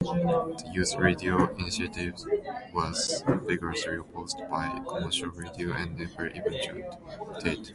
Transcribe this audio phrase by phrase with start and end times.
[0.00, 2.14] The youth radio initiative
[2.72, 7.74] was vigorously opposed by commercial radio and never eventuated.